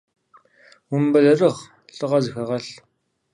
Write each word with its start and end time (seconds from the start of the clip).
Умыбэлэрыгъ, 0.93 1.59
лӏыгъэ 1.95 2.19
зыхэгъэлъ! 2.23 2.71